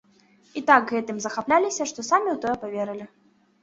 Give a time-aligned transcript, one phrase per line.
[0.61, 3.05] І так гэтым захапляліся, што самі ў тое паверылі.